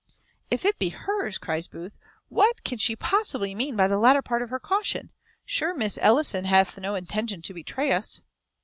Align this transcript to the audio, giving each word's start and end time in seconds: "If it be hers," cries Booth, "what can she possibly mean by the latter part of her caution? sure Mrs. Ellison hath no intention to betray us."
"If 0.49 0.65
it 0.65 0.79
be 0.79 0.89
hers," 0.89 1.37
cries 1.37 1.67
Booth, 1.67 1.95
"what 2.27 2.63
can 2.63 2.79
she 2.79 2.95
possibly 2.95 3.53
mean 3.53 3.75
by 3.75 3.87
the 3.87 3.99
latter 3.99 4.23
part 4.23 4.41
of 4.41 4.49
her 4.49 4.57
caution? 4.59 5.11
sure 5.45 5.77
Mrs. 5.77 5.99
Ellison 6.01 6.45
hath 6.45 6.75
no 6.79 6.95
intention 6.95 7.43
to 7.43 7.53
betray 7.53 7.91
us." 7.91 8.19